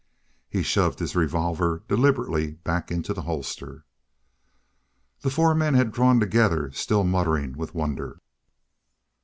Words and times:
He 0.49 0.63
shoved 0.63 0.97
his 0.97 1.15
revolver 1.15 1.83
deliberately 1.87 2.53
back 2.55 2.89
into 2.89 3.13
the 3.13 3.21
holster. 3.21 3.85
The 5.19 5.29
four 5.29 5.53
men 5.53 5.75
had 5.75 5.91
drawn 5.91 6.19
together, 6.19 6.71
still 6.71 7.03
muttering 7.03 7.55
with 7.55 7.75
wonder. 7.75 8.17